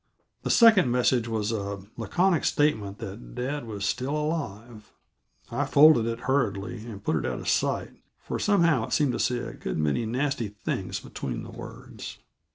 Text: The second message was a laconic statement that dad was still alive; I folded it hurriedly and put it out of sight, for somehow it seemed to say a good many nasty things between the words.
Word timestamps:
The 0.41 0.49
second 0.49 0.89
message 0.89 1.27
was 1.27 1.51
a 1.51 1.83
laconic 1.95 2.43
statement 2.43 2.97
that 2.97 3.35
dad 3.35 3.65
was 3.67 3.85
still 3.85 4.17
alive; 4.17 4.91
I 5.51 5.65
folded 5.65 6.07
it 6.07 6.21
hurriedly 6.21 6.87
and 6.87 7.03
put 7.03 7.17
it 7.17 7.23
out 7.27 7.37
of 7.37 7.47
sight, 7.47 7.91
for 8.19 8.39
somehow 8.39 8.87
it 8.87 8.93
seemed 8.93 9.13
to 9.13 9.19
say 9.19 9.37
a 9.37 9.53
good 9.53 9.77
many 9.77 10.07
nasty 10.07 10.47
things 10.65 10.99
between 10.99 11.43
the 11.43 11.51
words. 11.51 12.17